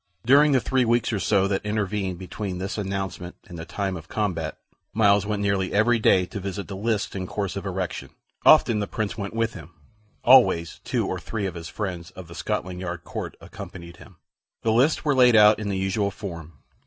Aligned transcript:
During 0.25 0.51
the 0.51 0.59
three 0.59 0.83
weeks 0.83 1.13
or 1.13 1.19
so 1.19 1.47
that 1.47 1.63
intervened 1.63 2.17
between 2.17 2.57
this 2.57 2.75
announcement 2.75 3.35
and 3.45 3.59
the 3.59 3.65
time 3.65 3.95
of 3.95 4.07
combat, 4.07 4.57
Myles 4.95 5.27
went 5.27 5.43
nearly 5.43 5.71
every 5.73 5.99
day 5.99 6.25
to 6.25 6.39
visit 6.39 6.67
the 6.67 6.75
lists 6.75 7.13
in 7.15 7.27
course 7.27 7.55
of 7.55 7.67
erection. 7.67 8.09
Often 8.43 8.79
the 8.79 8.87
Prince 8.87 9.15
went 9.15 9.35
with 9.35 9.53
him; 9.53 9.73
always 10.23 10.79
two 10.83 11.05
or 11.05 11.19
three 11.19 11.45
of 11.45 11.53
his 11.53 11.69
friends 11.69 12.09
of 12.15 12.27
the 12.27 12.33
Scotland 12.33 12.79
Yard 12.81 13.03
court 13.03 13.37
accompanied 13.39 13.97
him. 13.97 14.15
The 14.63 14.71
lists 14.73 15.05
were 15.05 15.13
laid 15.13 15.35
out 15.35 15.59
in 15.59 15.69
the 15.69 15.77
usual 15.77 16.09
form. 16.09 16.53